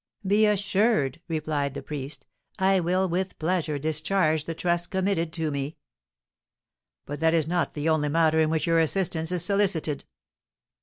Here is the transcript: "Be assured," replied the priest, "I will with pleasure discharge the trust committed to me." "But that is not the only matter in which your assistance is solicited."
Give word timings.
"Be 0.25 0.47
assured," 0.47 1.21
replied 1.27 1.75
the 1.75 1.83
priest, 1.83 2.25
"I 2.57 2.79
will 2.79 3.07
with 3.07 3.37
pleasure 3.37 3.77
discharge 3.77 4.45
the 4.45 4.55
trust 4.55 4.89
committed 4.89 5.31
to 5.33 5.51
me." 5.51 5.77
"But 7.05 7.19
that 7.19 7.35
is 7.35 7.47
not 7.47 7.75
the 7.75 7.87
only 7.87 8.09
matter 8.09 8.39
in 8.39 8.49
which 8.49 8.65
your 8.65 8.79
assistance 8.79 9.31
is 9.31 9.45
solicited." 9.45 10.05